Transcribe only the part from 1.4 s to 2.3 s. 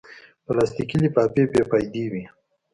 بېفایدې وي.